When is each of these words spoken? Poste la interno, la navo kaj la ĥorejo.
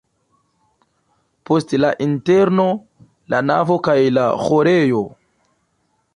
Poste 1.49 1.79
la 1.83 1.91
interno, 2.07 2.65
la 3.35 3.43
navo 3.51 3.79
kaj 3.89 3.99
la 4.21 4.27
ĥorejo. 4.49 5.05